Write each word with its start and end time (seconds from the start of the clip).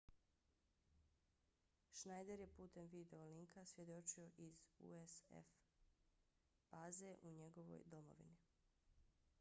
schneider 1.97 2.39
je 2.43 2.47
putem 2.59 2.87
video 2.93 3.27
linka 3.33 3.65
svjedočio 3.65 4.29
iz 4.47 4.59
usaf 4.79 5.45
baze 6.71 7.15
u 7.21 7.29
njegovoj 7.31 7.81
domovini 7.85 8.37